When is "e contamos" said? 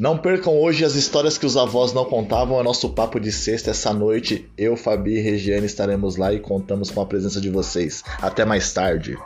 6.32-6.90